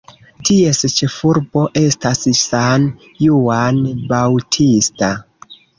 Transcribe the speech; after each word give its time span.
Ties 0.47 0.79
ĉefurbo 0.93 1.67
estas 1.83 2.25
San 2.41 2.89
Juan 3.27 3.83
Bautista. 4.15 5.17